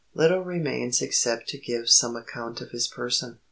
[0.15, 3.37] Little remains except to give some account of his person.